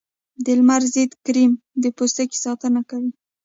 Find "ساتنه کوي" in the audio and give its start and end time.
2.45-3.11